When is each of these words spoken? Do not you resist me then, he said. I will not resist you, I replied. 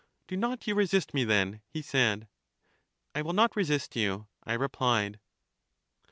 Do 0.27 0.35
not 0.35 0.65
you 0.65 0.73
resist 0.73 1.13
me 1.13 1.23
then, 1.25 1.61
he 1.69 1.83
said. 1.83 2.27
I 3.13 3.21
will 3.21 3.33
not 3.33 3.55
resist 3.55 3.95
you, 3.95 4.25
I 4.43 4.53
replied. 4.53 5.19